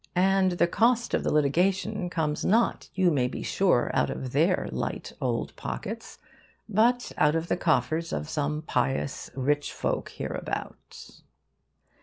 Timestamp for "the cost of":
0.53-1.23